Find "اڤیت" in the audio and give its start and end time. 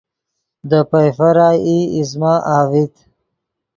2.55-2.95